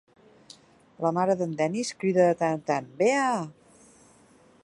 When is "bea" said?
3.01-3.31